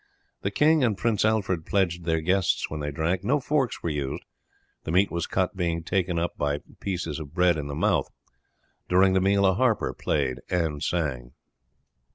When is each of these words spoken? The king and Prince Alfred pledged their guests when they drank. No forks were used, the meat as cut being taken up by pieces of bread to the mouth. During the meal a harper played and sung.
The 0.41 0.49
king 0.49 0.83
and 0.83 0.97
Prince 0.97 1.23
Alfred 1.23 1.63
pledged 1.63 2.05
their 2.05 2.21
guests 2.21 2.71
when 2.71 2.79
they 2.79 2.89
drank. 2.89 3.23
No 3.23 3.39
forks 3.39 3.83
were 3.83 3.91
used, 3.91 4.23
the 4.83 4.91
meat 4.91 5.09
as 5.15 5.27
cut 5.27 5.55
being 5.55 5.83
taken 5.83 6.17
up 6.17 6.35
by 6.39 6.61
pieces 6.79 7.19
of 7.19 7.35
bread 7.35 7.55
to 7.55 7.61
the 7.61 7.75
mouth. 7.75 8.09
During 8.89 9.13
the 9.13 9.21
meal 9.21 9.45
a 9.45 9.53
harper 9.53 9.93
played 9.93 10.39
and 10.49 10.81
sung. 10.81 11.33